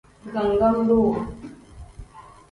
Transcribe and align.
Digangam-duu. 0.23 1.11